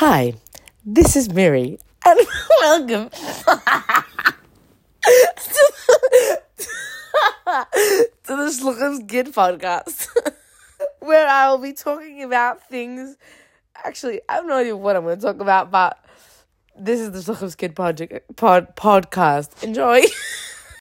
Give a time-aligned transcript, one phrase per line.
[0.00, 0.34] Hi,
[0.84, 2.20] this is Mary, and
[2.60, 3.18] welcome to
[8.26, 10.08] the Schluckers Kid podcast,
[11.00, 13.16] where I will be talking about things.
[13.86, 15.98] Actually, I have no idea what I'm going to talk about, but
[16.78, 19.62] this is the Schluckers Kid project, pod, podcast.
[19.62, 20.02] Enjoy.